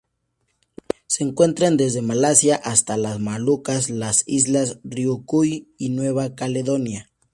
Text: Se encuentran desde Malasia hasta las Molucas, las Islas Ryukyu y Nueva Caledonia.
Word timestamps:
Se 1.05 1.23
encuentran 1.23 1.77
desde 1.77 2.01
Malasia 2.01 2.55
hasta 2.55 2.97
las 2.97 3.19
Molucas, 3.19 3.91
las 3.91 4.23
Islas 4.25 4.79
Ryukyu 4.83 5.67
y 5.77 5.89
Nueva 5.89 6.33
Caledonia. 6.33 7.11